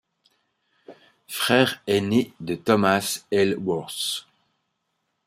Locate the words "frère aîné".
1.27-2.33